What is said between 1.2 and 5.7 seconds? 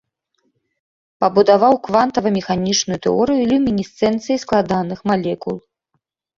Пабудаваў квантавамеханічную тэорыю люмінесцэнцыі складаных малекул.